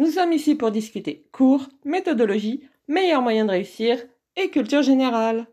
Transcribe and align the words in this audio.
Nous 0.00 0.12
sommes 0.12 0.32
ici 0.32 0.54
pour 0.54 0.70
discuter 0.70 1.26
cours, 1.30 1.66
méthodologie, 1.84 2.62
meilleurs 2.88 3.20
moyens 3.20 3.46
de 3.46 3.52
réussir 3.52 3.98
et 4.34 4.48
culture 4.48 4.80
générale. 4.80 5.46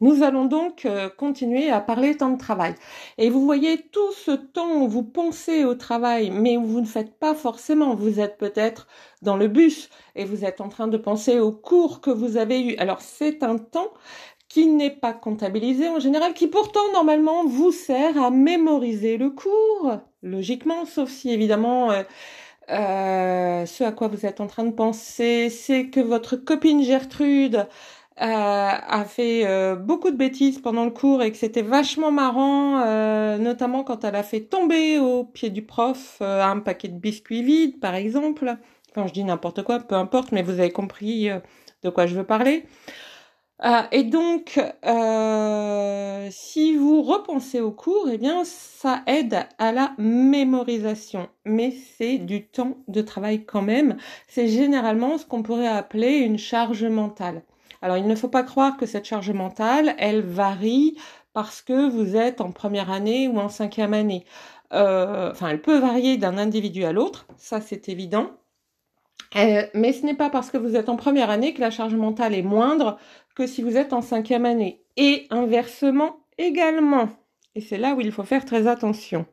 Nous 0.00 0.22
allons 0.22 0.44
donc 0.44 0.84
euh, 0.84 1.08
continuer 1.08 1.68
à 1.68 1.80
parler 1.80 2.16
temps 2.16 2.30
de 2.30 2.38
travail. 2.38 2.76
Et 3.18 3.28
vous 3.28 3.44
voyez 3.44 3.88
tout 3.90 4.12
ce 4.12 4.30
temps 4.30 4.82
où 4.82 4.88
vous 4.88 5.02
pensez 5.02 5.64
au 5.64 5.74
travail, 5.74 6.30
mais 6.30 6.56
où 6.58 6.64
vous 6.64 6.80
ne 6.80 6.86
faites 6.86 7.18
pas 7.18 7.34
forcément. 7.34 7.96
Vous 7.96 8.20
êtes 8.20 8.38
peut-être 8.38 8.86
dans 9.20 9.36
le 9.36 9.48
bus 9.48 9.90
et 10.14 10.24
vous 10.24 10.44
êtes 10.44 10.60
en 10.60 10.68
train 10.68 10.86
de 10.86 10.96
penser 10.96 11.40
aux 11.40 11.50
cours 11.50 12.00
que 12.00 12.12
vous 12.12 12.36
avez 12.36 12.62
eus. 12.62 12.76
Alors 12.76 13.00
c'est 13.00 13.42
un 13.42 13.58
temps 13.58 13.90
qui 14.48 14.66
n'est 14.66 14.90
pas 14.90 15.12
comptabilisé 15.12 15.88
en 15.88 15.98
général, 15.98 16.34
qui 16.34 16.46
pourtant 16.46 16.92
normalement 16.92 17.44
vous 17.46 17.72
sert 17.72 18.16
à 18.22 18.30
mémoriser 18.30 19.16
le 19.16 19.30
cours, 19.30 19.98
logiquement, 20.22 20.84
sauf 20.84 21.10
si 21.10 21.30
évidemment 21.30 21.90
euh, 21.90 22.02
euh, 22.70 23.66
ce 23.66 23.84
à 23.84 23.92
quoi 23.92 24.08
vous 24.08 24.26
êtes 24.26 24.40
en 24.40 24.46
train 24.46 24.64
de 24.64 24.72
penser, 24.72 25.50
c'est 25.50 25.88
que 25.88 26.00
votre 26.00 26.36
copine 26.36 26.82
Gertrude 26.82 27.56
euh, 27.56 27.66
a 28.20 29.04
fait 29.04 29.46
euh, 29.46 29.76
beaucoup 29.76 30.10
de 30.10 30.16
bêtises 30.16 30.60
pendant 30.60 30.84
le 30.84 30.90
cours 30.90 31.22
et 31.22 31.32
que 31.32 31.38
c'était 31.38 31.62
vachement 31.62 32.10
marrant, 32.10 32.84
notamment 33.38 33.84
quand 33.84 34.04
elle 34.04 34.16
a 34.16 34.22
fait 34.22 34.40
tomber 34.40 34.98
au 34.98 35.24
pied 35.24 35.50
du 35.50 35.62
prof 35.62 36.20
un 36.20 36.60
paquet 36.60 36.88
de 36.88 36.98
biscuits 36.98 37.42
vides, 37.42 37.80
par 37.80 37.94
exemple. 37.94 38.56
Enfin, 38.90 39.06
je 39.06 39.12
dis 39.12 39.24
n'importe 39.24 39.62
quoi, 39.62 39.78
peu 39.80 39.94
importe, 39.94 40.32
mais 40.32 40.42
vous 40.42 40.58
avez 40.60 40.70
compris 40.70 41.28
de 41.82 41.90
quoi 41.90 42.06
je 42.06 42.14
veux 42.14 42.24
parler. 42.24 42.66
Euh, 43.62 43.82
et 43.92 44.04
donc, 44.04 44.58
euh, 44.86 46.28
si 46.30 46.76
vous 46.76 47.02
repensez 47.02 47.60
au 47.60 47.70
cours, 47.70 48.08
eh 48.10 48.16
bien, 48.16 48.44
ça 48.44 49.02
aide 49.06 49.46
à 49.58 49.72
la 49.72 49.92
mémorisation. 49.98 51.28
Mais 51.44 51.72
c'est 51.98 52.18
du 52.18 52.46
temps 52.46 52.78
de 52.88 53.02
travail 53.02 53.44
quand 53.44 53.62
même. 53.62 53.98
C'est 54.28 54.48
généralement 54.48 55.18
ce 55.18 55.26
qu'on 55.26 55.42
pourrait 55.42 55.68
appeler 55.68 56.18
une 56.18 56.38
charge 56.38 56.84
mentale. 56.84 57.42
Alors, 57.82 57.98
il 57.98 58.06
ne 58.06 58.14
faut 58.14 58.28
pas 58.28 58.42
croire 58.42 58.76
que 58.76 58.86
cette 58.86 59.04
charge 59.06 59.30
mentale, 59.30 59.94
elle 59.98 60.22
varie 60.22 60.96
parce 61.32 61.62
que 61.62 61.88
vous 61.88 62.16
êtes 62.16 62.40
en 62.40 62.52
première 62.52 62.90
année 62.90 63.28
ou 63.28 63.38
en 63.38 63.48
cinquième 63.48 63.94
année. 63.94 64.24
Euh, 64.72 65.30
enfin, 65.32 65.48
elle 65.48 65.62
peut 65.62 65.78
varier 65.78 66.16
d'un 66.16 66.38
individu 66.38 66.84
à 66.84 66.92
l'autre, 66.92 67.26
ça 67.36 67.60
c'est 67.60 67.88
évident. 67.88 68.30
Euh, 69.36 69.62
mais 69.74 69.92
ce 69.92 70.04
n'est 70.04 70.14
pas 70.14 70.30
parce 70.30 70.50
que 70.50 70.58
vous 70.58 70.76
êtes 70.76 70.88
en 70.88 70.96
première 70.96 71.30
année 71.30 71.54
que 71.54 71.60
la 71.60 71.70
charge 71.70 71.94
mentale 71.94 72.34
est 72.34 72.42
moindre 72.42 72.98
que 73.36 73.46
si 73.46 73.62
vous 73.62 73.76
êtes 73.76 73.92
en 73.92 74.02
cinquième 74.02 74.44
année. 74.44 74.82
Et 74.96 75.26
inversement 75.30 76.24
également. 76.36 77.08
Et 77.54 77.60
c'est 77.60 77.78
là 77.78 77.94
où 77.94 78.00
il 78.00 78.12
faut 78.12 78.24
faire 78.24 78.44
très 78.44 78.66
attention. 78.66 79.26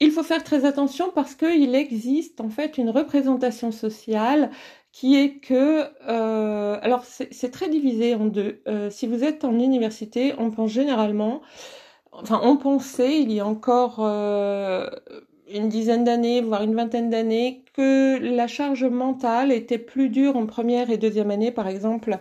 Il 0.00 0.10
faut 0.10 0.22
faire 0.22 0.42
très 0.42 0.64
attention 0.64 1.10
parce 1.14 1.34
qu'il 1.34 1.74
existe 1.74 2.40
en 2.40 2.48
fait 2.50 2.76
une 2.76 2.90
représentation 2.90 3.70
sociale 3.70 4.50
qui 4.90 5.16
est 5.16 5.38
que, 5.38 5.84
euh, 6.08 6.78
alors 6.82 7.04
c'est 7.04 7.50
très 7.50 7.68
divisé 7.68 8.14
en 8.14 8.26
deux. 8.26 8.62
Euh, 8.68 8.90
si 8.90 9.06
vous 9.06 9.24
êtes 9.24 9.44
en 9.44 9.58
université, 9.58 10.34
on 10.38 10.50
pense 10.50 10.70
généralement, 10.70 11.40
enfin 12.12 12.40
on 12.42 12.56
pensait 12.56 13.20
il 13.20 13.32
y 13.32 13.40
a 13.40 13.46
encore 13.46 14.00
une 15.54 15.68
dizaine 15.68 16.04
d'années, 16.04 16.40
voire 16.40 16.62
une 16.62 16.74
vingtaine 16.74 17.10
d'années, 17.10 17.64
que 17.74 18.18
la 18.18 18.46
charge 18.46 18.84
mentale 18.84 19.52
était 19.52 19.78
plus 19.78 20.08
dure 20.08 20.36
en 20.36 20.46
première 20.46 20.90
et 20.90 20.98
deuxième 20.98 21.30
année, 21.30 21.50
par 21.50 21.68
exemple, 21.68 22.18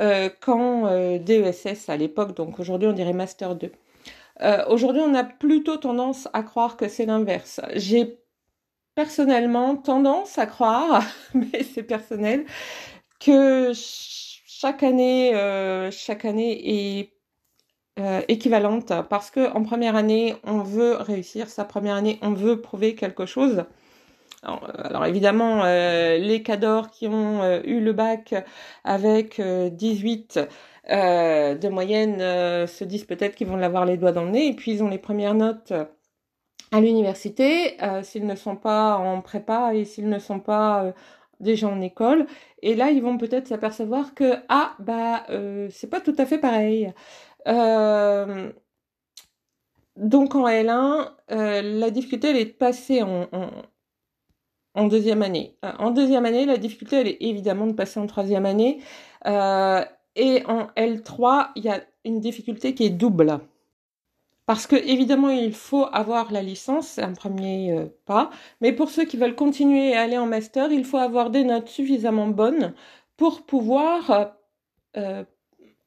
euh, 0.00 0.30
qu'en 0.40 0.86
euh, 0.86 1.18
DESS 1.18 1.88
à 1.88 1.96
l'époque, 1.96 2.34
donc 2.34 2.58
aujourd'hui 2.58 2.88
on 2.88 2.92
dirait 2.92 3.12
Master 3.12 3.54
2. 3.54 3.70
Euh, 4.40 4.64
aujourd'hui 4.68 5.02
on 5.04 5.14
a 5.14 5.22
plutôt 5.24 5.76
tendance 5.76 6.28
à 6.32 6.42
croire 6.42 6.76
que 6.76 6.88
c'est 6.88 7.04
l'inverse. 7.04 7.60
J'ai 7.74 8.18
personnellement 8.94 9.76
tendance 9.76 10.38
à 10.38 10.46
croire, 10.46 11.02
mais 11.34 11.62
c'est 11.62 11.82
personnel, 11.82 12.46
que 13.20 13.72
chaque 13.74 14.82
année, 14.82 15.32
chaque 15.90 16.24
année 16.24 17.00
est 17.00 17.11
euh, 18.00 18.22
équivalente 18.28 18.90
parce 19.10 19.30
que 19.30 19.52
en 19.52 19.64
première 19.64 19.96
année 19.96 20.34
on 20.44 20.60
veut 20.60 20.94
réussir. 20.94 21.50
Sa 21.50 21.66
première 21.66 21.94
année 21.94 22.18
on 22.22 22.32
veut 22.32 22.58
prouver 22.62 22.94
quelque 22.94 23.26
chose. 23.26 23.66
Alors, 24.42 25.04
euh, 25.04 25.04
évidemment 25.04 25.62
euh, 25.64 26.16
les 26.16 26.42
cadors 26.42 26.90
qui 26.90 27.06
ont 27.06 27.42
eu 27.64 27.80
le 27.80 27.92
bac 27.92 28.34
avec 28.84 29.42
18 29.42 30.40
de 30.88 31.68
moyenne 31.68 32.66
se 32.66 32.84
disent 32.84 33.04
peut-être 33.04 33.34
qu'ils 33.34 33.48
vont 33.48 33.56
l'avoir 33.56 33.84
les 33.84 33.98
doigts 33.98 34.12
dans 34.12 34.24
le 34.24 34.30
nez. 34.30 34.46
Et 34.46 34.54
puis 34.54 34.72
ils 34.72 34.82
ont 34.82 34.88
les 34.88 34.96
premières 34.96 35.34
notes 35.34 35.74
à 36.72 36.80
l'université 36.80 37.76
s'ils 38.02 38.26
ne 38.26 38.36
sont 38.36 38.56
pas 38.56 38.96
en 38.96 39.20
prépa 39.20 39.74
et 39.74 39.84
s'ils 39.84 40.08
ne 40.08 40.18
sont 40.18 40.40
pas 40.40 40.94
déjà 41.40 41.68
en 41.68 41.82
école. 41.82 42.26
Et 42.62 42.74
là 42.74 42.90
ils 42.90 43.02
vont 43.02 43.18
peut-être 43.18 43.48
s'apercevoir 43.48 44.14
que 44.14 44.36
ah 44.48 44.76
bah 44.78 45.26
c'est 45.70 45.90
pas 45.90 46.00
tout 46.00 46.14
à 46.16 46.24
fait 46.24 46.38
pareil 46.38 46.90
euh, 47.48 48.52
donc 49.96 50.34
en 50.34 50.46
L1, 50.46 51.10
euh, 51.30 51.62
la 51.62 51.90
difficulté 51.90 52.30
elle 52.30 52.36
est 52.36 52.44
de 52.46 52.50
passer 52.50 53.02
en, 53.02 54.86
deuxième 54.88 55.22
année. 55.22 55.56
Euh, 55.64 55.72
en 55.78 55.90
deuxième 55.90 56.24
année, 56.24 56.46
la 56.46 56.56
difficulté 56.56 56.96
elle 56.96 57.08
est 57.08 57.18
évidemment 57.20 57.66
de 57.66 57.72
passer 57.72 58.00
en 58.00 58.06
troisième 58.06 58.46
année. 58.46 58.80
et 59.24 60.44
en 60.46 60.66
L3, 60.76 61.50
il 61.56 61.64
y 61.64 61.68
a 61.68 61.80
une 62.04 62.20
difficulté 62.20 62.74
qui 62.74 62.84
est 62.84 62.90
double. 62.90 63.40
Parce 64.46 64.66
que 64.66 64.76
évidemment, 64.76 65.30
il 65.30 65.54
faut 65.54 65.86
avoir 65.92 66.32
la 66.32 66.42
licence, 66.42 66.88
c'est 66.88 67.02
un 67.02 67.12
premier 67.12 67.90
pas. 68.06 68.30
Mais 68.60 68.72
pour 68.72 68.90
ceux 68.90 69.04
qui 69.04 69.16
veulent 69.16 69.36
continuer 69.36 69.90
et 69.90 69.96
aller 69.96 70.18
en 70.18 70.26
master, 70.26 70.72
il 70.72 70.84
faut 70.84 70.98
avoir 70.98 71.30
des 71.30 71.44
notes 71.44 71.68
suffisamment 71.68 72.26
bonnes 72.28 72.74
pour 73.16 73.42
pouvoir 73.46 74.34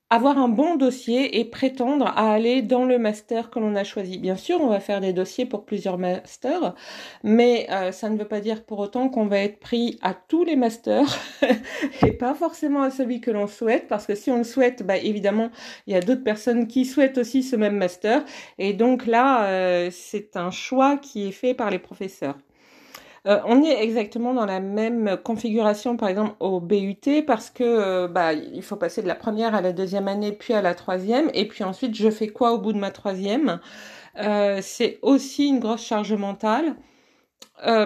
avoir 0.10 0.38
un 0.38 0.48
bon 0.48 0.76
dossier 0.76 1.40
et 1.40 1.46
prétendre 1.46 2.06
à 2.08 2.32
aller 2.32 2.62
dans 2.62 2.86
le 2.86 3.00
master 3.00 3.50
que 3.50 3.60
l'on 3.60 3.76
a 3.76 3.84
choisi. 3.84 4.20
Bien 4.20 4.36
sûr, 4.36 4.62
on 4.62 4.68
va 4.68 4.80
faire 4.80 5.02
des 5.02 5.14
dossiers 5.14 5.46
pour 5.46 5.66
plusieurs 5.66 5.98
masters, 5.98 6.76
mais 7.24 7.68
euh, 7.72 7.92
ça 7.92 8.10
ne 8.10 8.18
veut 8.18 8.28
pas 8.28 8.40
dire 8.40 8.64
pour 8.66 8.80
autant 8.80 9.10
qu'on 9.10 9.26
va 9.26 9.40
être 9.40 9.60
pris 9.60 9.98
à 10.04 10.14
tous 10.14 10.44
les 10.44 10.56
masters 10.56 11.08
et 12.06 12.12
pas 12.12 12.36
forcément 12.36 12.84
à 12.84 12.92
celui 12.92 13.20
que 13.20 13.32
l'on 13.32 13.48
souhaite, 13.48 13.88
parce 13.88 14.06
que 14.06 14.14
si 14.16 14.30
on 14.30 14.38
le 14.38 14.44
souhaite, 14.44 14.84
bah, 14.84 14.98
évidemment, 14.98 15.50
il 15.88 15.94
y 15.94 15.98
a 15.98 16.02
d'autres 16.02 16.24
personnes 16.24 16.68
qui 16.68 16.86
souhaitent 16.86 17.18
aussi 17.18 17.42
ce 17.42 17.56
même 17.56 17.78
master, 17.78 18.24
et 18.60 18.74
donc 18.74 19.08
là, 19.08 19.46
euh, 19.48 19.90
c'est 19.92 20.38
un 20.38 20.52
choix 20.52 20.98
qui 20.98 21.28
est 21.28 21.32
fait 21.32 21.56
par 21.56 21.72
les 21.72 21.80
professeurs. 21.80 22.38
Euh, 23.28 23.40
on 23.46 23.64
est 23.64 23.82
exactement 23.84 24.34
dans 24.36 24.46
la 24.46 24.60
même 24.60 25.18
configuration, 25.24 25.98
par 25.98 26.10
exemple, 26.10 26.36
au 26.40 26.60
BUT, 26.60 27.24
parce 27.26 27.50
que 27.50 27.64
euh, 27.64 28.08
bah, 28.08 28.34
il 28.34 28.62
faut 28.62 28.76
passer 28.76 29.02
de 29.02 29.08
la 29.08 29.16
première 29.16 29.56
à 29.56 29.62
la 29.62 29.74
deuxième 29.74 30.08
année, 30.08 30.32
puis 30.32 30.54
à 30.54 30.62
la 30.62 30.76
troisième, 30.76 31.32
et 31.34 31.48
puis 31.48 31.64
ensuite, 31.64 31.96
je 31.96 32.10
fais 32.12 32.28
quoi 32.28 32.54
au 32.54 32.60
bout 32.60 32.74
de 32.74 32.78
ma 32.78 32.92
troisième? 32.92 33.60
Euh, 34.20 34.60
C'est 34.62 35.00
aussi 35.02 35.48
une 35.48 35.60
grosse 35.60 35.84
charge 35.86 36.14
mentale, 36.14 36.76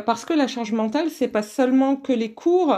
parce 0.06 0.26
que 0.26 0.34
la 0.34 0.48
charge 0.48 0.74
mentale, 0.74 1.10
c'est 1.10 1.28
pas 1.30 1.44
seulement 1.44 1.96
que 1.96 2.14
les 2.14 2.34
cours. 2.34 2.76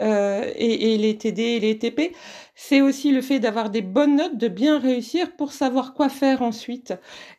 et, 0.00 0.98
les 0.98 1.16
TD 1.18 1.42
et 1.42 1.60
les 1.60 1.78
TP, 1.78 2.12
c'est 2.54 2.82
aussi 2.82 3.12
le 3.12 3.22
fait 3.22 3.38
d'avoir 3.40 3.70
des 3.70 3.82
bonnes 3.82 4.16
notes, 4.16 4.36
de 4.36 4.48
bien 4.48 4.78
réussir 4.78 5.34
pour 5.36 5.52
savoir 5.52 5.94
quoi 5.94 6.08
faire 6.08 6.42
ensuite 6.42 6.94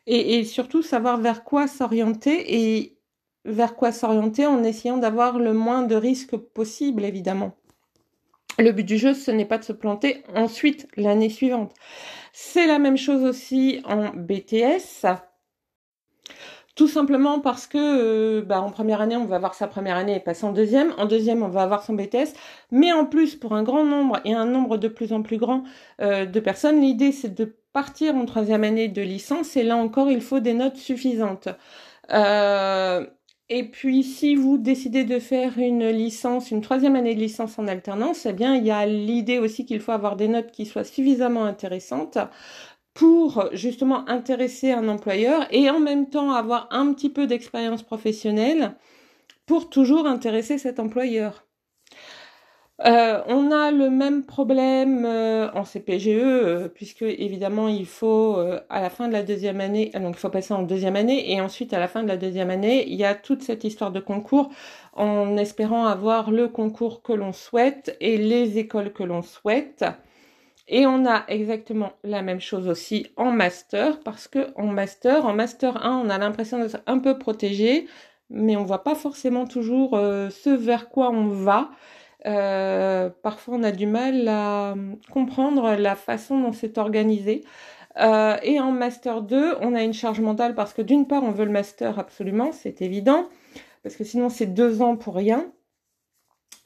et, 0.06 0.38
et 0.38 0.44
surtout 0.44 0.82
savoir 0.82 1.18
vers 1.20 1.44
quoi 1.44 1.68
s'orienter 1.68 2.44
et, 2.54 2.97
vers 3.44 3.76
quoi 3.76 3.92
s'orienter 3.92 4.46
en 4.46 4.62
essayant 4.62 4.96
d'avoir 4.96 5.38
le 5.38 5.52
moins 5.52 5.82
de 5.82 5.94
risques 5.94 6.36
possible, 6.36 7.04
évidemment. 7.04 7.54
Le 8.58 8.72
but 8.72 8.84
du 8.84 8.98
jeu, 8.98 9.14
ce 9.14 9.30
n'est 9.30 9.44
pas 9.44 9.58
de 9.58 9.64
se 9.64 9.72
planter 9.72 10.24
ensuite 10.34 10.88
l'année 10.96 11.30
suivante. 11.30 11.72
C'est 12.32 12.66
la 12.66 12.78
même 12.78 12.96
chose 12.96 13.22
aussi 13.22 13.80
en 13.84 14.10
BTS. 14.14 15.06
Tout 16.74 16.88
simplement 16.88 17.40
parce 17.40 17.66
que 17.66 17.78
euh, 17.78 18.42
bah, 18.42 18.60
en 18.60 18.70
première 18.70 19.00
année, 19.00 19.16
on 19.16 19.24
va 19.24 19.36
avoir 19.36 19.54
sa 19.54 19.66
première 19.66 19.96
année 19.96 20.14
et 20.14 20.20
passer 20.20 20.44
en 20.44 20.52
deuxième. 20.52 20.92
En 20.96 21.06
deuxième, 21.06 21.42
on 21.42 21.48
va 21.48 21.62
avoir 21.62 21.82
son 21.82 21.94
BTS. 21.94 22.34
Mais 22.70 22.92
en 22.92 23.04
plus, 23.04 23.34
pour 23.34 23.52
un 23.52 23.64
grand 23.64 23.84
nombre 23.84 24.20
et 24.24 24.32
un 24.32 24.46
nombre 24.46 24.76
de 24.76 24.86
plus 24.86 25.12
en 25.12 25.22
plus 25.22 25.38
grand 25.38 25.64
euh, 26.00 26.24
de 26.24 26.38
personnes, 26.40 26.80
l'idée 26.80 27.10
c'est 27.10 27.34
de 27.34 27.56
partir 27.72 28.14
en 28.14 28.24
troisième 28.26 28.62
année 28.62 28.86
de 28.86 29.02
licence. 29.02 29.56
Et 29.56 29.64
là 29.64 29.76
encore, 29.76 30.08
il 30.08 30.20
faut 30.20 30.38
des 30.38 30.54
notes 30.54 30.76
suffisantes. 30.76 31.48
Euh, 32.12 33.04
Et 33.50 33.64
puis, 33.64 34.02
si 34.04 34.34
vous 34.36 34.58
décidez 34.58 35.04
de 35.04 35.18
faire 35.18 35.58
une 35.58 35.88
licence, 35.88 36.50
une 36.50 36.60
troisième 36.60 36.96
année 36.96 37.14
de 37.14 37.20
licence 37.20 37.58
en 37.58 37.66
alternance, 37.66 38.26
eh 38.26 38.32
bien, 38.34 38.54
il 38.56 38.64
y 38.64 38.70
a 38.70 38.84
l'idée 38.86 39.38
aussi 39.38 39.64
qu'il 39.64 39.80
faut 39.80 39.92
avoir 39.92 40.16
des 40.16 40.28
notes 40.28 40.50
qui 40.50 40.66
soient 40.66 40.84
suffisamment 40.84 41.44
intéressantes 41.44 42.18
pour 42.92 43.48
justement 43.54 44.08
intéresser 44.08 44.72
un 44.72 44.88
employeur 44.88 45.46
et 45.50 45.70
en 45.70 45.80
même 45.80 46.10
temps 46.10 46.32
avoir 46.32 46.68
un 46.72 46.92
petit 46.92 47.10
peu 47.10 47.26
d'expérience 47.26 47.82
professionnelle 47.82 48.76
pour 49.46 49.70
toujours 49.70 50.06
intéresser 50.06 50.58
cet 50.58 50.78
employeur. 50.80 51.47
Euh, 52.86 53.22
on 53.26 53.50
a 53.50 53.72
le 53.72 53.90
même 53.90 54.24
problème 54.24 55.04
euh, 55.04 55.50
en 55.52 55.64
CPGE, 55.64 56.08
euh, 56.10 56.68
puisque 56.68 57.02
évidemment 57.02 57.66
il 57.66 57.86
faut 57.86 58.38
à 58.68 58.80
la 58.80 58.88
fin 58.88 59.08
de 59.08 59.12
la 59.12 59.24
deuxième 59.24 59.60
année, 59.60 59.90
donc 59.94 60.14
il 60.16 60.20
faut 60.20 60.30
passer 60.30 60.54
en 60.54 60.62
deuxième 60.62 60.94
année, 60.94 61.32
et 61.32 61.40
ensuite 61.40 61.72
à 61.72 61.80
la 61.80 61.88
fin 61.88 62.04
de 62.04 62.08
la 62.08 62.16
deuxième 62.16 62.50
année, 62.50 62.88
il 62.88 62.94
y 62.94 63.04
a 63.04 63.16
toute 63.16 63.42
cette 63.42 63.64
histoire 63.64 63.90
de 63.90 63.98
concours 63.98 64.50
en 64.92 65.36
espérant 65.36 65.86
avoir 65.86 66.30
le 66.30 66.48
concours 66.48 67.02
que 67.02 67.12
l'on 67.12 67.32
souhaite 67.32 67.96
et 68.00 68.16
les 68.16 68.58
écoles 68.58 68.92
que 68.92 69.02
l'on 69.02 69.22
souhaite. 69.22 69.84
Et 70.68 70.86
on 70.86 71.06
a 71.06 71.24
exactement 71.28 71.92
la 72.04 72.22
même 72.22 72.40
chose 72.40 72.68
aussi 72.68 73.06
en 73.16 73.32
master, 73.32 74.00
parce 74.00 74.28
que 74.28 74.48
en 74.54 74.66
master, 74.66 75.26
en 75.26 75.32
master 75.34 75.84
1, 75.84 76.02
on 76.04 76.10
a 76.10 76.18
l'impression 76.18 76.58
d'être 76.60 76.80
un 76.86 76.98
peu 76.98 77.18
protégé, 77.18 77.88
mais 78.30 78.56
on 78.56 78.64
voit 78.64 78.84
pas 78.84 78.94
forcément 78.94 79.46
toujours 79.46 79.92
ce 79.92 80.50
vers 80.50 80.90
quoi 80.90 81.10
on 81.10 81.26
va. 81.28 81.70
Euh, 82.26 83.10
parfois, 83.22 83.54
on 83.56 83.62
a 83.62 83.72
du 83.72 83.86
mal 83.86 84.28
à 84.28 84.74
comprendre 85.10 85.74
la 85.74 85.96
façon 85.96 86.40
dont 86.40 86.52
c'est 86.52 86.78
organisé. 86.78 87.44
Euh, 87.98 88.36
et 88.42 88.60
en 88.60 88.70
master 88.72 89.22
2, 89.22 89.56
on 89.60 89.74
a 89.74 89.82
une 89.82 89.92
charge 89.92 90.20
mentale 90.20 90.54
parce 90.54 90.72
que 90.72 90.82
d'une 90.82 91.06
part, 91.06 91.24
on 91.24 91.32
veut 91.32 91.44
le 91.44 91.50
master 91.50 91.98
absolument, 91.98 92.52
c'est 92.52 92.80
évident, 92.82 93.28
parce 93.82 93.96
que 93.96 94.04
sinon 94.04 94.28
c'est 94.28 94.46
deux 94.46 94.82
ans 94.82 94.96
pour 94.96 95.16
rien. 95.16 95.52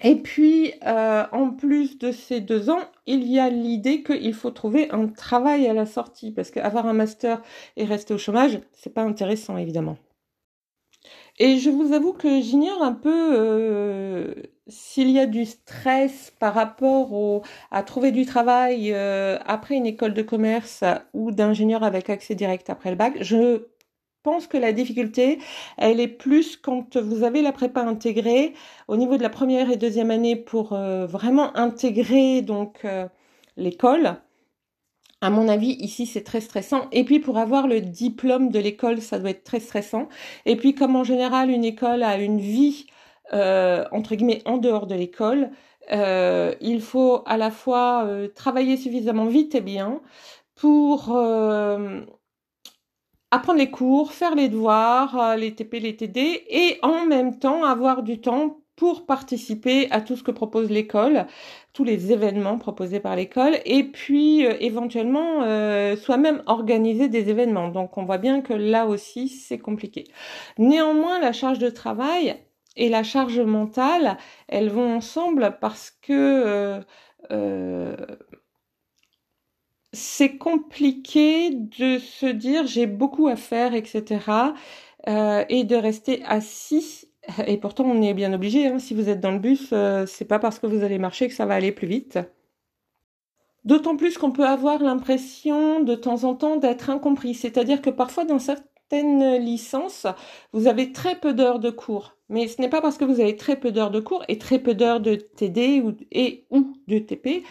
Et 0.05 0.17
puis, 0.17 0.75
euh, 0.85 1.25
en 1.33 1.51
plus 1.51 1.99
de 1.99 2.11
ces 2.11 2.41
deux 2.41 2.71
ans, 2.71 2.81
il 3.07 3.25
y 3.29 3.39
a 3.39 3.49
l'idée 3.49 4.03
qu'il 4.03 4.35
faut 4.35 4.51
trouver 4.51 4.91
un 4.91 5.07
travail 5.07 5.69
à 5.69 5.75
la 5.75 5.87
sortie, 5.87 6.33
parce 6.33 6.51
qu'avoir 6.51 6.87
un 6.87 6.93
master 6.93 7.41
et 7.77 7.85
rester 7.85 8.13
au 8.13 8.19
chômage, 8.19 8.61
c'est 8.73 8.93
pas 8.93 9.03
intéressant, 9.03 9.57
évidemment. 9.57 9.97
Et 11.39 11.59
je 11.59 11.71
vous 11.71 11.93
avoue 11.93 12.13
que 12.13 12.41
j'ignore 12.41 12.83
un 12.83 12.93
peu 12.93 13.31
euh, 13.35 14.35
s'il 14.69 15.11
y 15.11 15.19
a 15.19 15.27
du 15.27 15.45
stress 15.45 16.33
par 16.39 16.55
rapport 16.55 17.43
à 17.71 17.83
trouver 17.83 18.13
du 18.13 18.27
travail 18.27 18.93
euh, 18.93 19.39
après 19.47 19.77
une 19.77 19.87
école 19.87 20.15
de 20.15 20.23
commerce 20.23 20.85
ou 21.15 21.31
d'ingénieur 21.33 21.83
avec 21.83 22.11
accès 22.11 22.35
direct 22.35 22.71
après 22.71 22.91
le 22.91 22.97
bac. 22.97 23.15
Je 23.21 23.67
pense 24.23 24.47
que 24.47 24.57
la 24.57 24.73
difficulté, 24.73 25.39
elle 25.79 26.01
est 26.01 26.09
plus 26.09 26.57
quand 26.57 26.97
vous 26.97 27.25
avez 27.25 27.43
la 27.43 27.53
prépa 27.53 27.83
intégrée 27.83 28.55
au 28.89 28.97
niveau 28.97 29.17
de 29.17 29.23
la 29.23 29.31
première 29.31 29.71
et 29.71 29.77
deuxième 29.77 30.11
année 30.13 30.37
pour 30.37 30.73
euh, 30.75 31.07
vraiment 31.07 31.57
intégrer 31.57 32.43
donc 32.43 32.87
l'école 33.57 34.17
à 35.23 35.31
mon 35.31 35.49
avis, 35.49 35.77
ici, 35.79 36.07
c'est 36.07 36.25
très 36.25 36.41
stressant. 36.41 36.89
Et 36.91 37.05
puis, 37.05 37.21
pour 37.21 37.39
avoir 37.39 37.69
le 37.69 37.81
diplôme 37.81 38.51
de 38.51 38.59
l'école, 38.59 39.01
ça 39.01 39.21
doit 39.21 39.31
être 39.31 39.45
très 39.45 39.61
stressant. 39.61 40.09
Et 40.47 40.57
puis, 40.57 40.75
comme 40.75 40.97
en 40.97 41.05
général, 41.05 41.49
une 41.49 41.65
école 41.65 42.03
a 42.03 42.19
une 42.19 42.41
vie, 42.41 42.87
euh, 43.33 43.85
entre 43.93 44.15
guillemets, 44.15 44.43
en 44.47 44.59
dehors 44.59 44.87
de 44.87 44.95
l'école, 44.95 45.51
euh, 45.93 46.55
il 46.61 46.81
faut 46.81 47.23
à 47.27 47.37
la 47.37 47.51
fois 47.51 48.05
euh, 48.05 48.29
travailler 48.29 48.77
suffisamment 48.77 49.27
vite 49.27 49.55
et 49.55 49.61
bien 49.61 50.01
pour 50.55 51.17
apprendre 53.31 53.59
les 53.59 53.71
cours, 53.71 54.13
faire 54.13 54.35
les 54.35 54.49
devoirs, 54.49 55.37
les 55.37 55.55
TP, 55.55 55.81
les 55.81 55.97
TD, 55.97 56.45
et 56.49 56.79
en 56.83 57.07
même 57.07 57.39
temps 57.39 57.65
avoir 57.65 58.03
du 58.03 58.21
temps 58.21 58.63
pour 58.77 59.07
participer 59.07 59.91
à 59.91 60.01
tout 60.01 60.17
ce 60.17 60.23
que 60.23 60.31
propose 60.31 60.71
l'école, 60.71 61.27
tous 61.73 61.85
les 61.85 62.13
événements 62.13 62.59
proposés 62.59 63.01
par 63.01 63.17
l'école, 63.17 63.59
et 63.65 63.85
puis 63.85 64.47
euh, 64.47 64.55
éventuellement 64.61 65.43
euh, 65.43 65.97
soi-même 65.97 66.43
organiser 66.47 67.09
des 67.09 67.29
événements. 67.29 67.69
Donc 67.69 67.97
on 67.99 68.05
voit 68.05 68.19
bien 68.19 68.41
que 68.41 68.53
là 68.55 68.87
aussi 68.87 69.29
c'est 69.29 69.59
compliqué. 69.59 70.05
Néanmoins, 70.59 71.21
la 71.21 71.33
charge 71.33 71.59
de 71.59 71.71
travail 71.71 72.37
et 72.77 72.89
la 72.89 73.03
charge 73.03 73.41
mentale, 73.41 74.19
elles 74.49 74.71
vont 74.71 74.97
ensemble 74.97 75.59
parce 75.61 75.91
que 75.91 76.83
euh, 77.31 77.97
c'est 79.93 80.37
compliqué 80.39 81.51
de 81.51 81.99
se 81.99 82.27
dire 82.27 82.67
j'ai 82.67 82.87
beaucoup 82.87 83.29
à 83.29 83.37
faire, 83.37 83.75
etc. 83.75 84.55
et 85.07 85.65
de 85.65 85.77
rester 85.77 86.23
assis 86.25 87.09
et 87.47 87.57
pourtant, 87.57 87.85
on 87.85 88.03
est 88.03 88.15
bien 88.15 88.33
obligé. 88.33 88.67
Hein. 88.67 88.79
Si 88.79 88.95
vous 88.95 89.09
êtes 89.09 89.21
dans 89.21 89.31
le 89.31 89.39
bus, 89.39 89.71
euh, 89.73 90.07
c'est 90.07 90.25
pas 90.25 90.39
parce 90.39 90.59
que 90.59 90.67
vous 90.67 90.83
allez 90.83 90.99
marcher 90.99 91.29
que 91.29 91.35
ça 91.35 91.47
va 91.47 91.55
aller 91.55 91.73
plus 91.73 91.87
vite. 91.87 92.19
D'autant 93.65 93.97
plus 93.97 94.19
qu'on 94.19 94.33
peut 94.33 94.47
avoir 94.47 94.83
l'impression 94.83 95.81
de 95.81 95.95
temps 95.95 96.25
en 96.25 96.35
temps 96.35 96.57
d'être 96.57 96.91
incompris. 96.91 97.35
C'est-à-dire 97.35 97.81
que 97.81 97.91
parfois, 97.91 98.25
dans 98.25 98.41
certaines 98.93 99.43
licences, 99.43 100.07
vous 100.53 100.67
avez 100.67 100.93
très 100.93 101.17
peu 101.17 101.33
d'heures 101.33 101.61
de 101.61 101.71
cours. 101.71 102.15
Mais 102.29 102.47
ce 102.49 102.61
n'est 102.61 102.69
pas 102.69 102.83
parce 102.83 102.99
que 102.99 103.05
vous 103.05 103.21
avez 103.21 103.37
très 103.37 103.57
peu 103.57 103.73
d'heures 103.73 103.91
de 103.91 104.01
cours 104.01 104.25
et 104.29 104.39
très 104.39 104.59
peu 104.59 104.75
d'heures 104.75 105.01
de 105.01 105.15
TD 105.15 105.81
ou, 105.81 105.95
et 106.11 106.47
ou 106.51 106.75
de 106.89 106.99
TP 106.99 107.43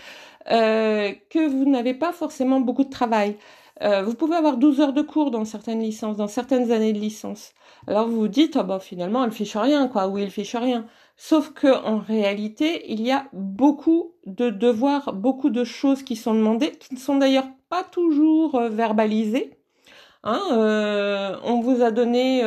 euh, 0.51 1.11
que 1.29 1.47
vous 1.47 1.65
n'avez 1.65 1.93
pas 1.93 2.11
forcément 2.11 2.59
beaucoup 2.59 2.83
de 2.83 2.89
travail. 2.89 3.37
Euh, 3.81 4.03
vous 4.03 4.13
pouvez 4.13 4.35
avoir 4.35 4.57
12 4.57 4.81
heures 4.81 4.93
de 4.93 5.01
cours 5.01 5.31
dans 5.31 5.45
certaines 5.45 5.81
licences, 5.81 6.17
dans 6.17 6.27
certaines 6.27 6.71
années 6.71 6.93
de 6.93 6.99
licence. 6.99 7.53
Alors 7.87 8.07
vous 8.07 8.19
vous 8.19 8.27
dites, 8.27 8.55
oh 8.59 8.63
bah 8.63 8.79
finalement 8.79 9.23
elle 9.23 9.31
fiche 9.31 9.57
rien, 9.57 9.87
quoi, 9.87 10.07
ou 10.07 10.19
il 10.19 10.29
fiche 10.29 10.55
rien. 10.55 10.85
Sauf 11.17 11.53
que 11.53 11.83
en 11.85 11.97
réalité, 11.97 12.91
il 12.91 13.01
y 13.01 13.11
a 13.11 13.27
beaucoup 13.33 14.13
de 14.27 14.51
devoirs, 14.51 15.13
beaucoup 15.13 15.49
de 15.49 15.63
choses 15.63 16.03
qui 16.03 16.15
sont 16.15 16.35
demandées, 16.35 16.71
qui 16.71 16.93
ne 16.93 16.99
sont 16.99 17.17
d'ailleurs 17.17 17.47
pas 17.69 17.83
toujours 17.83 18.55
euh, 18.55 18.69
verbalisées. 18.69 19.60
Hein, 20.23 20.41
euh, 20.51 21.37
on 21.43 21.61
vous 21.61 21.81
a 21.81 21.91
donné 21.91 22.43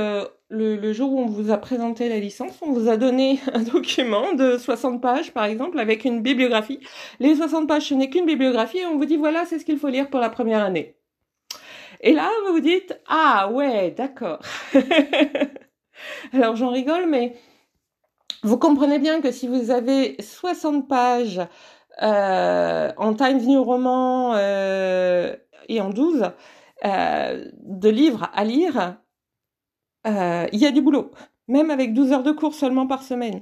le, 0.48 0.76
le, 0.76 0.92
jour 0.92 1.12
où 1.12 1.18
on 1.18 1.26
vous 1.26 1.50
a 1.50 1.56
présenté 1.58 2.08
la 2.08 2.18
licence, 2.20 2.52
on 2.62 2.72
vous 2.72 2.88
a 2.88 2.96
donné 2.96 3.40
un 3.52 3.62
document 3.62 4.32
de 4.34 4.58
60 4.58 5.00
pages, 5.02 5.32
par 5.32 5.44
exemple, 5.44 5.78
avec 5.78 6.04
une 6.04 6.22
bibliographie. 6.22 6.80
Les 7.18 7.34
60 7.34 7.66
pages, 7.66 7.88
ce 7.88 7.94
n'est 7.94 8.10
qu'une 8.10 8.26
bibliographie, 8.26 8.78
et 8.78 8.86
on 8.86 8.96
vous 8.96 9.06
dit 9.06 9.16
voilà, 9.16 9.44
c'est 9.44 9.58
ce 9.58 9.64
qu'il 9.64 9.78
faut 9.78 9.88
lire 9.88 10.08
pour 10.08 10.20
la 10.20 10.30
première 10.30 10.62
année. 10.62 10.96
Et 12.00 12.12
là, 12.12 12.30
vous 12.46 12.52
vous 12.52 12.60
dites, 12.60 12.98
ah 13.08 13.50
ouais, 13.50 13.90
d'accord. 13.90 14.38
Alors 16.32 16.56
j'en 16.56 16.70
rigole, 16.70 17.06
mais 17.08 17.34
vous 18.42 18.58
comprenez 18.58 18.98
bien 18.98 19.20
que 19.22 19.30
si 19.30 19.48
vous 19.48 19.70
avez 19.70 20.16
60 20.20 20.86
pages 20.86 21.40
euh, 22.02 22.93
en 22.98 23.14
Times 23.14 23.40
New 23.46 23.62
Roman 23.62 24.34
euh, 24.34 25.34
et 25.69 25.81
en 25.81 25.90
12 25.90 26.31
euh, 26.84 27.44
de 27.62 27.88
livres 27.88 28.31
à 28.34 28.44
lire, 28.44 28.98
il 30.06 30.58
y 30.58 30.67
a 30.67 30.70
du 30.70 30.82
boulot, 30.82 31.10
même 31.48 31.70
avec 31.70 31.94
12 31.94 32.12
heures 32.12 32.22
de 32.22 32.32
cours 32.32 32.55
seulement 32.55 32.86
par 32.86 33.03
semaine. 33.03 33.41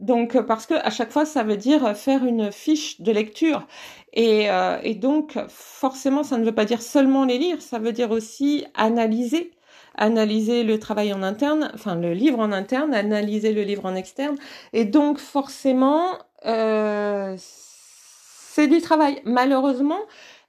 Donc 0.00 0.40
parce 0.42 0.66
que 0.66 0.74
à 0.74 0.90
chaque 0.90 1.12
fois 1.12 1.24
ça 1.24 1.44
veut 1.44 1.56
dire 1.56 1.96
faire 1.96 2.24
une 2.24 2.50
fiche 2.52 3.00
de 3.00 3.12
lecture 3.12 3.66
et, 4.14 4.48
euh, 4.48 4.94
donc, 4.94 5.36
forcément, 5.48 6.22
ça 6.22 6.38
ne 6.38 6.44
veut 6.44 6.54
pas 6.54 6.64
dire 6.64 6.80
seulement 6.82 7.24
les 7.24 7.36
lire, 7.38 7.60
ça 7.60 7.78
veut 7.80 7.92
dire 7.92 8.12
aussi 8.12 8.64
analyser, 8.74 9.50
analyser 9.96 10.62
le 10.62 10.78
travail 10.78 11.12
en 11.12 11.22
interne, 11.22 11.70
enfin 11.74 11.96
le 11.96 12.14
livre 12.14 12.38
en 12.38 12.52
interne, 12.52 12.94
analyser 12.94 13.52
le 13.52 13.62
livre 13.62 13.84
en 13.86 13.96
externe. 13.96 14.36
Et 14.72 14.84
donc, 14.84 15.18
forcément, 15.18 16.18
euh, 16.46 17.34
c'est 17.38 18.68
du 18.68 18.80
travail. 18.80 19.20
Malheureusement, 19.24 20.00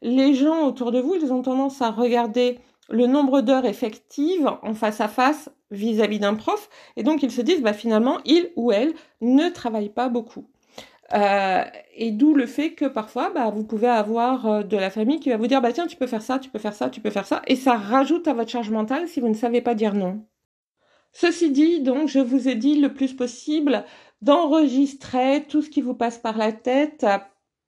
les 0.02 0.34
gens 0.34 0.66
autour 0.68 0.92
de 0.92 1.00
vous, 1.00 1.16
ils 1.16 1.32
ont 1.32 1.42
tendance 1.42 1.82
à 1.82 1.92
regarder 1.92 2.60
le 2.90 3.08
nombre 3.08 3.42
d'heures 3.42 3.66
effectives 3.66 4.52
en 4.62 4.74
face 4.74 5.02
à 5.02 5.08
face 5.08 5.50
vis-à-vis 5.72 6.20
d'un 6.20 6.36
prof, 6.36 6.70
et 6.96 7.04
donc 7.04 7.24
ils 7.24 7.32
se 7.32 7.42
disent, 7.42 7.62
bah 7.62 7.74
finalement, 7.74 8.20
il 8.26 8.52
ou 8.56 8.72
elle 8.72 8.94
ne 9.22 9.50
travaille 9.50 9.90
pas 9.90 10.10
beaucoup. 10.10 10.48
Euh, 11.14 11.64
et 11.96 12.12
d'où 12.12 12.34
le 12.34 12.48
fait 12.48 12.72
que 12.72 12.86
parfois, 12.86 13.30
bah, 13.30 13.52
vous 13.52 13.64
pouvez 13.64 13.88
avoir 13.88 14.48
euh, 14.48 14.64
de 14.64 14.78
la 14.78 14.90
famille 14.90 15.20
qui 15.20 15.30
va 15.30 15.38
vous 15.38 15.48
dire, 15.48 15.62
bah 15.62 15.72
tiens, 15.72 15.88
tu 15.88 15.98
peux 15.98 16.08
faire 16.08 16.22
ça, 16.22 16.40
tu 16.40 16.50
peux 16.50 16.60
faire 16.60 16.74
ça, 16.74 16.90
tu 16.90 17.00
peux 17.00 17.12
faire 17.12 17.28
ça, 17.28 17.42
et 17.48 17.56
ça 17.56 17.76
rajoute 17.76 18.28
à 18.28 18.34
votre 18.34 18.50
charge 18.50 18.72
mentale 18.72 19.08
si 19.08 19.20
vous 19.20 19.30
ne 19.30 19.36
savez 19.36 19.62
pas 19.62 19.76
dire 19.76 19.94
non. 19.94 20.26
Ceci 21.12 21.52
dit, 21.52 21.82
donc, 21.82 22.10
je 22.10 22.20
vous 22.20 22.50
ai 22.50 22.56
dit 22.56 22.76
le 22.76 22.94
plus 22.94 23.14
possible 23.14 23.86
d'enregistrer 24.22 25.46
tout 25.48 25.62
ce 25.62 25.70
qui 25.70 25.82
vous 25.82 25.94
passe 25.94 26.18
par 26.18 26.38
la 26.38 26.52
tête 26.52 27.06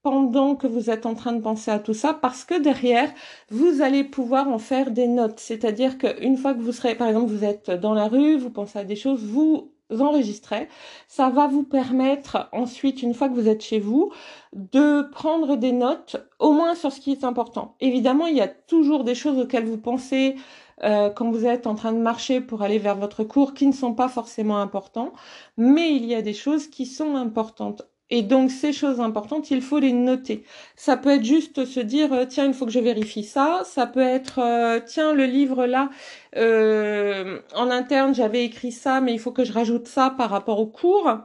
pendant 0.03 0.55
que 0.55 0.67
vous 0.67 0.89
êtes 0.89 1.05
en 1.05 1.15
train 1.15 1.33
de 1.33 1.41
penser 1.41 1.71
à 1.71 1.79
tout 1.79 1.93
ça, 1.93 2.13
parce 2.13 2.45
que 2.45 2.59
derrière, 2.59 3.11
vous 3.49 3.81
allez 3.81 4.03
pouvoir 4.03 4.47
en 4.47 4.59
faire 4.59 4.91
des 4.91 5.07
notes. 5.07 5.39
C'est-à-dire 5.39 5.97
qu'une 5.97 6.37
fois 6.37 6.53
que 6.53 6.61
vous 6.61 6.71
serez, 6.71 6.95
par 6.95 7.07
exemple, 7.07 7.31
vous 7.31 7.43
êtes 7.43 7.71
dans 7.71 7.93
la 7.93 8.07
rue, 8.07 8.37
vous 8.37 8.49
pensez 8.49 8.79
à 8.79 8.83
des 8.83 8.95
choses, 8.95 9.23
vous 9.23 9.71
enregistrez. 9.89 10.67
Ça 11.07 11.29
va 11.29 11.47
vous 11.47 11.63
permettre 11.63 12.49
ensuite, 12.51 13.01
une 13.01 13.13
fois 13.13 13.29
que 13.29 13.33
vous 13.33 13.47
êtes 13.47 13.63
chez 13.63 13.79
vous, 13.79 14.11
de 14.53 15.03
prendre 15.11 15.55
des 15.55 15.71
notes, 15.71 16.17
au 16.39 16.51
moins 16.51 16.75
sur 16.75 16.91
ce 16.91 16.99
qui 16.99 17.11
est 17.11 17.23
important. 17.23 17.75
Évidemment, 17.79 18.27
il 18.27 18.35
y 18.37 18.41
a 18.41 18.47
toujours 18.47 19.03
des 19.03 19.15
choses 19.15 19.39
auxquelles 19.39 19.65
vous 19.65 19.77
pensez 19.77 20.35
euh, 20.83 21.09
quand 21.09 21.31
vous 21.31 21.45
êtes 21.45 21.67
en 21.67 21.75
train 21.75 21.91
de 21.91 21.97
marcher 21.97 22.39
pour 22.41 22.61
aller 22.61 22.77
vers 22.79 22.95
votre 22.95 23.23
cours 23.23 23.53
qui 23.53 23.65
ne 23.65 23.71
sont 23.71 23.93
pas 23.93 24.09
forcément 24.09 24.59
importants, 24.59 25.13
mais 25.57 25.95
il 25.95 26.05
y 26.05 26.15
a 26.15 26.21
des 26.21 26.33
choses 26.33 26.67
qui 26.67 26.85
sont 26.85 27.15
importantes. 27.15 27.83
Et 28.09 28.21
donc 28.21 28.51
ces 28.51 28.71
choses 28.71 29.01
importantes, 29.01 29.51
il 29.51 29.61
faut 29.61 29.79
les 29.79 29.91
noter. 29.91 30.43
Ça 30.77 30.95
peut 30.95 31.09
être 31.09 31.25
juste 31.25 31.65
se 31.65 31.79
dire 31.81 32.13
euh, 32.13 32.25
tiens 32.25 32.45
il 32.45 32.53
faut 32.53 32.65
que 32.65 32.71
je 32.71 32.79
vérifie 32.79 33.23
ça. 33.23 33.63
Ça 33.65 33.85
peut 33.85 33.99
être 33.99 34.39
euh, 34.39 34.79
tiens 34.85 35.13
le 35.13 35.25
livre 35.25 35.65
là 35.65 35.89
euh, 36.37 37.39
en 37.53 37.69
interne 37.69 38.15
j'avais 38.15 38.45
écrit 38.45 38.71
ça 38.71 39.01
mais 39.01 39.13
il 39.13 39.19
faut 39.19 39.31
que 39.31 39.43
je 39.43 39.51
rajoute 39.51 39.87
ça 39.87 40.13
par 40.17 40.29
rapport 40.29 40.59
au 40.59 40.67
cours 40.67 41.17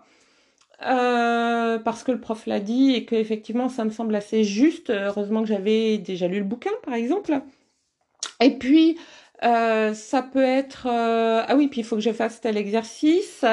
parce 0.81 2.03
que 2.03 2.11
le 2.11 2.21
prof 2.21 2.47
l'a 2.47 2.59
dit 2.59 2.95
et 2.95 3.05
que 3.05 3.15
effectivement 3.15 3.69
ça 3.69 3.85
me 3.85 3.91
semble 3.91 4.15
assez 4.17 4.43
juste. 4.43 4.91
Heureusement 4.91 5.43
que 5.43 5.49
j'avais 5.49 5.99
déjà 5.99 6.27
lu 6.27 6.39
le 6.39 6.45
bouquin 6.45 6.73
par 6.85 6.95
exemple. 6.95 7.41
Et 8.41 8.59
puis 8.59 8.99
ça 9.41 10.23
peut 10.33 10.43
être 10.43 10.89
ah 10.89 11.55
oui 11.57 11.69
puis 11.69 11.83
il 11.83 11.85
faut 11.85 11.97
que 11.97 12.03
je 12.03 12.13
fasse 12.13 12.41
tel 12.41 12.57
exercice. 12.57 13.45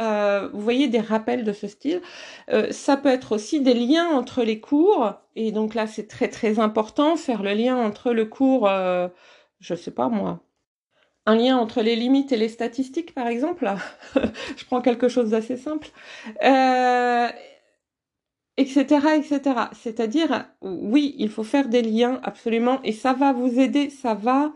Euh, 0.00 0.48
vous 0.52 0.60
voyez 0.60 0.88
des 0.88 1.00
rappels 1.00 1.44
de 1.44 1.52
ce 1.52 1.66
style. 1.68 2.02
Euh, 2.50 2.70
ça 2.70 2.96
peut 2.96 3.08
être 3.08 3.32
aussi 3.32 3.60
des 3.60 3.74
liens 3.74 4.08
entre 4.08 4.42
les 4.42 4.60
cours, 4.60 5.14
et 5.36 5.52
donc 5.52 5.74
là 5.74 5.86
c'est 5.86 6.06
très 6.06 6.28
très 6.28 6.58
important, 6.58 7.16
faire 7.16 7.42
le 7.42 7.54
lien 7.54 7.76
entre 7.76 8.12
le 8.12 8.26
cours, 8.26 8.68
euh, 8.68 9.08
je 9.60 9.74
sais 9.74 9.90
pas 9.90 10.08
moi, 10.08 10.40
un 11.26 11.36
lien 11.36 11.56
entre 11.58 11.82
les 11.82 11.96
limites 11.96 12.32
et 12.32 12.36
les 12.36 12.48
statistiques 12.50 13.14
par 13.14 13.26
exemple. 13.28 13.70
je 14.56 14.64
prends 14.66 14.82
quelque 14.82 15.08
chose 15.08 15.30
d'assez 15.30 15.56
simple. 15.56 15.88
etc 18.58 18.84
etc 19.16 19.40
c'est-à-dire 19.72 20.46
oui 20.62 21.14
il 21.18 21.28
faut 21.28 21.44
faire 21.44 21.68
des 21.68 21.82
liens 21.82 22.20
absolument 22.22 22.80
et 22.84 22.92
ça 22.92 23.12
va 23.12 23.32
vous 23.32 23.60
aider 23.60 23.90
ça 23.90 24.14
va 24.14 24.52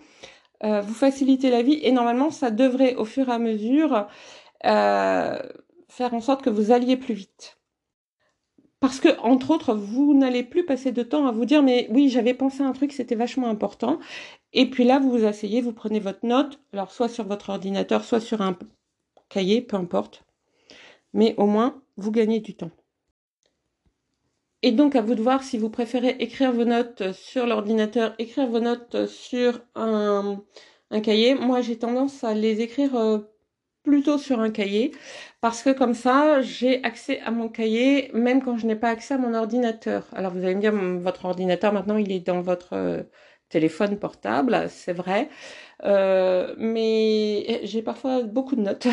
vous 0.63 0.95
faciliter 0.95 1.51
la 1.51 1.63
vie 1.63 1.81
et 1.83 1.93
normalement 1.93 2.31
ça 2.31 2.51
devrait 2.51 2.95
au 2.97 3.05
fur 3.05 3.29
et 3.29 3.33
à 3.33 3.39
mesure 3.39 3.95
euh, 3.95 4.03
faire 4.63 6.15
en 6.15 6.21
sorte 6.21 6.43
que 6.43 6.51
vous 6.51 6.73
alliez 6.73 6.97
plus 6.97 7.15
vite. 7.15 7.61
Parce 8.81 8.99
que, 8.99 9.19
entre 9.21 9.51
autres, 9.51 9.75
vous 9.75 10.15
n'allez 10.15 10.43
plus 10.43 10.65
passer 10.65 10.91
de 10.91 11.03
temps 11.03 11.27
à 11.27 11.33
vous 11.33 11.45
dire, 11.45 11.63
mais 11.63 11.87
oui, 11.91 12.09
j'avais 12.09 12.33
pensé 12.33 12.63
à 12.63 12.67
un 12.67 12.73
truc, 12.73 12.93
c'était 12.93 13.15
vachement 13.15 13.49
important. 13.49 13.99
Et 14.55 14.71
puis 14.71 14.85
là, 14.85 14.99
vous 14.99 15.11
vous 15.11 15.27
asseyez, 15.27 15.61
vous 15.61 15.75
prenez 15.75 16.01
votre 16.01 16.25
note, 16.25 16.59
alors 16.73 16.91
soit 16.91 17.11
sur 17.11 17.27
votre 17.27 17.51
ordinateur, 17.51 18.05
soit 18.05 18.21
sur 18.21 18.41
un 18.41 18.57
cahier, 19.29 19.61
peu 19.61 19.77
importe. 19.77 20.25
Mais 21.13 21.35
au 21.37 21.47
moins, 21.47 21.83
vous 21.99 22.11
gagnez 22.11 22.41
du 22.41 22.55
temps. 22.55 22.71
Et 24.63 24.73
donc, 24.73 24.97
à 24.97 25.03
vous 25.03 25.15
de 25.15 25.23
voir 25.23 25.43
si 25.43 25.59
vous 25.59 25.71
préférez 25.71 26.17
écrire 26.19 26.53
vos 26.53 26.65
notes 26.65 27.13
sur 27.13 27.47
l'ordinateur, 27.47 28.15
écrire 28.19 28.47
vos 28.47 28.61
notes 28.61 29.07
sur 29.07 29.61
un, 29.75 30.43
un 30.91 31.01
cahier. 31.01 31.35
Moi, 31.35 31.61
j'ai 31.61 31.79
tendance 31.79 32.25
à 32.25 32.35
les 32.35 32.61
écrire 32.63 32.97
euh, 32.97 33.19
plutôt 33.91 34.19
sur 34.19 34.39
un 34.39 34.51
cahier 34.51 34.93
parce 35.41 35.63
que 35.65 35.71
comme 35.71 35.95
ça, 35.95 36.43
j'ai 36.43 36.83
accès 36.85 37.21
à 37.23 37.33
mon 37.33 37.49
cahier 37.49 38.11
même 38.15 38.41
quand 38.41 38.57
je 38.57 38.67
n'ai 38.67 38.77
pas 38.77 38.91
accès 38.91 39.15
à 39.15 39.19
mon 39.19 39.35
ordinateur. 39.35 40.07
Alors 40.13 40.33
vous 40.33 40.45
allez 40.45 40.55
me 40.55 40.61
dire, 40.61 40.73
votre 40.73 41.25
ordinateur 41.25 41.73
maintenant, 41.73 41.97
il 41.97 42.13
est 42.13 42.21
dans 42.21 42.41
votre 42.41 42.75
euh, 42.75 43.03
téléphone 43.49 43.99
portable, 43.99 44.67
c'est 44.69 44.93
vrai, 44.93 45.29
euh, 45.85 46.55
mais 46.57 47.61
j'ai 47.65 47.83
parfois 47.83 48.23
beaucoup 48.23 48.55
de 48.55 48.61
notes. 48.63 48.87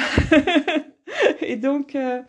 Et 1.42 1.58
donc, 1.58 1.96
euh, 1.96 2.24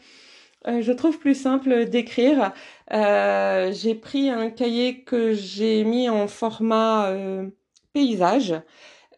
je 0.66 0.92
trouve 0.92 1.18
plus 1.18 1.34
simple 1.34 1.86
d'écrire. 1.86 2.52
j'ai 2.90 3.94
pris 3.94 4.28
un 4.28 4.50
cahier 4.50 5.04
que 5.04 5.32
j'ai 5.32 5.84
mis 5.84 6.10
en 6.10 6.28
format 6.28 7.14
paysage. 7.94 8.54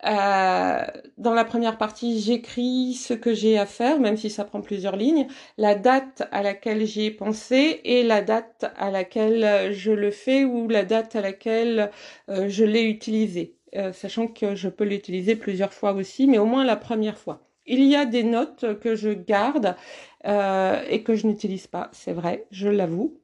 Euh, 0.07 0.85
dans 1.19 1.35
la 1.35 1.45
première 1.45 1.77
partie, 1.77 2.21
j'écris 2.21 2.95
ce 2.95 3.13
que 3.15 3.35
j'ai 3.35 3.59
à 3.59 3.67
faire, 3.67 4.01
même 4.01 4.17
si 4.17 4.31
ça 4.31 4.45
prend 4.45 4.61
plusieurs 4.61 4.97
lignes, 4.97 5.27
la 5.59 5.75
date 5.75 6.23
à 6.33 6.43
laquelle 6.43 6.87
j'y 6.87 7.07
ai 7.07 7.11
pensé 7.11 7.81
et 7.85 8.03
la 8.03 8.23
date 8.23 8.73
à 8.77 8.91
laquelle 8.91 9.73
je 9.73 9.93
le 9.93 10.11
fais 10.11 10.45
ou 10.45 10.69
la 10.69 10.85
date 10.85 11.17
à 11.17 11.21
laquelle 11.21 11.91
euh, 12.31 12.49
je 12.49 12.65
l'ai 12.65 12.85
utilisé, 12.85 13.57
euh, 13.77 13.93
sachant 13.93 14.27
que 14.27 14.55
je 14.55 14.69
peux 14.69 14.85
l'utiliser 14.85 15.37
plusieurs 15.37 15.73
fois 15.73 15.93
aussi, 15.93 16.27
mais 16.27 16.39
au 16.39 16.47
moins 16.47 16.65
la 16.65 16.77
première 16.77 17.19
fois. 17.19 17.43
Il 17.67 17.85
y 17.85 17.95
a 17.95 18.07
des 18.07 18.25
notes 18.25 18.81
que 18.81 18.97
je 18.97 19.11
garde 19.11 19.77
et 20.25 21.03
que 21.03 21.15
je 21.15 21.27
n'utilise 21.27 21.67
pas, 21.67 21.89
c'est 21.93 22.13
vrai, 22.13 22.47
je 22.51 22.69
l'avoue. 22.69 23.21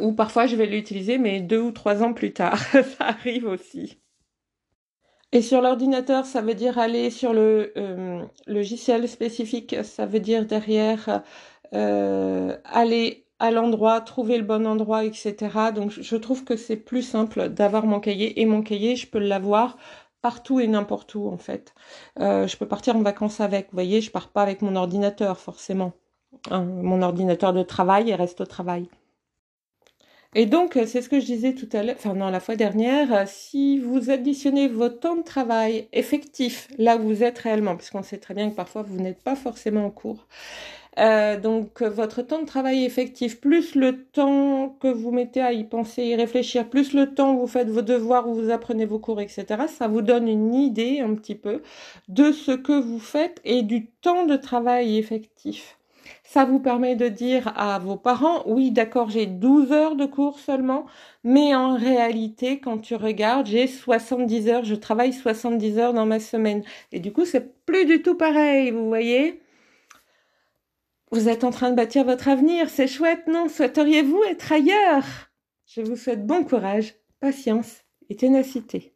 ou 0.00 0.12
parfois 0.12 0.46
je 0.46 0.56
vais 0.56 0.66
l'utiliser, 0.66 1.18
mais 1.18 1.40
deux 1.40 1.60
ou 1.60 1.72
trois 1.72 2.02
ans 2.02 2.12
plus 2.14 2.32
tard, 2.32 2.58
ça 2.72 3.06
arrive 3.06 3.46
aussi. 3.46 3.98
Et 5.36 5.42
sur 5.42 5.60
l'ordinateur, 5.60 6.24
ça 6.24 6.40
veut 6.40 6.54
dire 6.54 6.78
aller 6.78 7.10
sur 7.10 7.34
le 7.34 7.74
euh, 7.76 8.24
logiciel 8.46 9.06
spécifique, 9.06 9.76
ça 9.84 10.06
veut 10.06 10.18
dire 10.18 10.46
derrière 10.46 11.22
euh, 11.74 12.56
aller 12.64 13.26
à 13.38 13.50
l'endroit, 13.50 14.00
trouver 14.00 14.38
le 14.38 14.44
bon 14.44 14.66
endroit, 14.66 15.04
etc. 15.04 15.36
Donc 15.74 15.90
je 15.90 16.16
trouve 16.16 16.44
que 16.44 16.56
c'est 16.56 16.78
plus 16.78 17.02
simple 17.02 17.50
d'avoir 17.50 17.84
mon 17.84 18.00
cahier 18.00 18.40
et 18.40 18.46
mon 18.46 18.62
cahier, 18.62 18.96
je 18.96 19.06
peux 19.06 19.18
l'avoir 19.18 19.76
partout 20.22 20.58
et 20.58 20.66
n'importe 20.68 21.14
où 21.14 21.28
en 21.28 21.36
fait. 21.36 21.74
Euh, 22.18 22.46
je 22.46 22.56
peux 22.56 22.66
partir 22.66 22.96
en 22.96 23.02
vacances 23.02 23.40
avec, 23.40 23.66
vous 23.66 23.76
voyez, 23.76 24.00
je 24.00 24.10
pars 24.10 24.30
pas 24.30 24.40
avec 24.40 24.62
mon 24.62 24.74
ordinateur 24.74 25.38
forcément. 25.38 25.92
Hein, 26.50 26.64
mon 26.64 27.02
ordinateur 27.02 27.52
de 27.52 27.62
travail, 27.62 28.06
il 28.08 28.14
reste 28.14 28.40
au 28.40 28.46
travail. 28.46 28.88
Et 30.38 30.44
donc, 30.44 30.78
c'est 30.86 31.00
ce 31.00 31.08
que 31.08 31.18
je 31.18 31.24
disais 31.24 31.54
tout 31.54 31.68
à 31.72 31.82
l'heure, 31.82 31.96
enfin 31.96 32.12
non, 32.12 32.28
la 32.28 32.40
fois 32.40 32.56
dernière, 32.56 33.26
si 33.26 33.78
vous 33.78 34.10
additionnez 34.10 34.68
votre 34.68 35.00
temps 35.00 35.16
de 35.16 35.22
travail 35.22 35.88
effectif, 35.94 36.68
là 36.76 36.98
où 36.98 37.04
vous 37.04 37.22
êtes 37.22 37.38
réellement, 37.38 37.74
puisqu'on 37.74 38.02
sait 38.02 38.18
très 38.18 38.34
bien 38.34 38.50
que 38.50 38.54
parfois 38.54 38.82
vous 38.82 39.00
n'êtes 39.00 39.22
pas 39.22 39.34
forcément 39.34 39.86
en 39.86 39.90
cours, 39.90 40.26
euh, 40.98 41.40
donc 41.40 41.80
votre 41.80 42.20
temps 42.20 42.42
de 42.42 42.46
travail 42.46 42.84
effectif, 42.84 43.40
plus 43.40 43.74
le 43.76 44.04
temps 44.04 44.76
que 44.78 44.88
vous 44.88 45.10
mettez 45.10 45.40
à 45.40 45.54
y 45.54 45.64
penser, 45.64 46.04
y 46.04 46.14
réfléchir, 46.14 46.68
plus 46.68 46.92
le 46.92 47.14
temps 47.14 47.34
où 47.34 47.40
vous 47.40 47.46
faites 47.46 47.70
vos 47.70 47.80
devoirs, 47.80 48.28
où 48.28 48.34
vous 48.34 48.50
apprenez 48.50 48.84
vos 48.84 48.98
cours, 48.98 49.22
etc., 49.22 49.46
ça 49.68 49.88
vous 49.88 50.02
donne 50.02 50.28
une 50.28 50.52
idée 50.52 51.00
un 51.00 51.14
petit 51.14 51.34
peu 51.34 51.62
de 52.08 52.30
ce 52.30 52.52
que 52.52 52.78
vous 52.78 53.00
faites 53.00 53.40
et 53.46 53.62
du 53.62 53.86
temps 53.86 54.26
de 54.26 54.36
travail 54.36 54.98
effectif. 54.98 55.78
Ça 56.24 56.44
vous 56.44 56.58
permet 56.58 56.96
de 56.96 57.08
dire 57.08 57.52
à 57.56 57.78
vos 57.78 57.96
parents, 57.96 58.42
oui, 58.46 58.70
d'accord, 58.70 59.10
j'ai 59.10 59.26
12 59.26 59.72
heures 59.72 59.96
de 59.96 60.06
cours 60.06 60.38
seulement, 60.38 60.86
mais 61.24 61.54
en 61.54 61.76
réalité, 61.76 62.58
quand 62.60 62.78
tu 62.78 62.94
regardes, 62.94 63.46
j'ai 63.46 63.66
70 63.66 64.48
heures, 64.48 64.64
je 64.64 64.74
travaille 64.74 65.12
70 65.12 65.78
heures 65.78 65.92
dans 65.92 66.06
ma 66.06 66.20
semaine. 66.20 66.62
Et 66.92 67.00
du 67.00 67.12
coup, 67.12 67.24
c'est 67.24 67.64
plus 67.64 67.84
du 67.84 68.02
tout 68.02 68.16
pareil, 68.16 68.70
vous 68.70 68.88
voyez? 68.88 69.40
Vous 71.12 71.28
êtes 71.28 71.44
en 71.44 71.50
train 71.50 71.70
de 71.70 71.76
bâtir 71.76 72.04
votre 72.04 72.28
avenir, 72.28 72.68
c'est 72.68 72.88
chouette, 72.88 73.28
non? 73.28 73.48
Souhaiteriez-vous 73.48 74.22
être 74.24 74.52
ailleurs? 74.52 75.04
Je 75.66 75.80
vous 75.82 75.96
souhaite 75.96 76.26
bon 76.26 76.44
courage, 76.44 76.94
patience 77.20 77.84
et 78.08 78.16
ténacité. 78.16 78.95